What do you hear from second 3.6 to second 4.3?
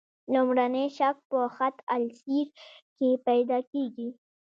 کیږي.